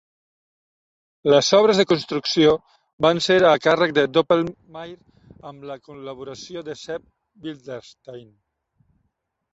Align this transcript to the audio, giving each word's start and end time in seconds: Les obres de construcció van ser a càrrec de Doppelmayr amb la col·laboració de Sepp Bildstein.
Les 1.33 1.49
obres 1.57 1.81
de 1.81 1.85
construcció 1.91 2.55
van 3.07 3.21
ser 3.27 3.37
a 3.49 3.53
càrrec 3.67 3.93
de 3.99 4.05
Doppelmayr 4.15 4.97
amb 5.51 5.69
la 5.73 5.79
col·laboració 5.91 6.67
de 6.71 6.77
Sepp 6.87 7.09
Bildstein. 7.45 8.29